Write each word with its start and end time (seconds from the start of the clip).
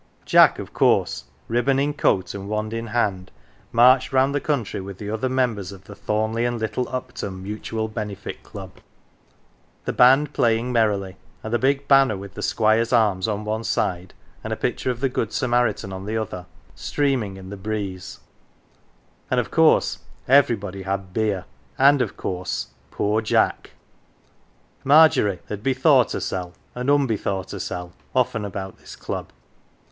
Jack, 0.25 0.57
of 0.57 0.73
course, 0.73 1.25
ribbon 1.47 1.77
in 1.77 1.93
coat 1.93 2.33
and 2.33 2.49
wand 2.49 2.73
in 2.73 2.87
hand, 2.87 3.29
marched 3.71 4.11
round 4.11 4.33
the 4.33 4.41
country 4.41 4.81
with 4.81 4.97
the 4.97 5.11
other 5.11 5.29
members 5.29 5.71
of 5.71 5.83
the 5.83 5.93
Thornleigh 5.93 6.47
and 6.47 6.59
Little 6.59 6.89
Upton 6.89 7.43
Mutual 7.43 7.87
Benefit 7.87 8.41
Club, 8.41 8.77
the 9.85 9.93
band 9.93 10.33
playing 10.33 10.71
merrily, 10.71 11.17
and 11.43 11.53
the 11.53 11.59
big 11.59 11.87
banner, 11.87 12.17
with 12.17 12.33
the 12.33 12.41
Squire's 12.41 12.91
arms 12.91 13.27
on 13.27 13.45
one 13.45 13.63
side 13.63 14.15
and 14.43 14.51
a 14.51 14.55
picture 14.55 14.89
of 14.89 15.01
the 15.01 15.07
Good 15.07 15.31
Samaritan 15.31 15.93
on 15.93 16.07
the 16.07 16.17
other, 16.17 16.47
streaming 16.73 17.37
in 17.37 17.51
the 17.51 17.55
breeze; 17.55 18.21
and 19.29 19.39
of 19.39 19.51
course 19.51 19.99
everybody 20.27 20.81
had 20.81 21.13
beer; 21.13 21.45
and 21.77 22.01
of 22.01 22.17
course 22.17 22.69
poor 22.89 23.21
Jack! 23.21 23.73
Margery 24.83 25.41
had" 25.47 25.61
bethought 25.61 26.07
herseP" 26.13 26.53
and" 26.73 26.89
unbethought 26.89 26.95
122 26.95 27.17
"THE 27.21 27.23
GILLY 27.23 27.33
F'ERS" 27.37 27.53
hersel 27.69 27.83
1" 27.83 27.91
often 28.23 28.45
about 28.45 28.79
this 28.79 28.95
Club. 28.95 29.29